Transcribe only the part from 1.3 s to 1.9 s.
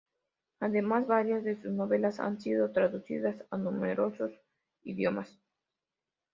de sus